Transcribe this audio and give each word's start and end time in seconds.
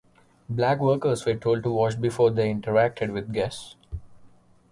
Black 0.49 0.79
workers 0.79 1.23
were 1.27 1.35
told 1.35 1.61
to 1.63 1.69
wash 1.69 1.93
before 1.93 2.31
they 2.31 2.51
interacted 2.51 3.13
with 3.13 3.31
guests. 3.31 3.75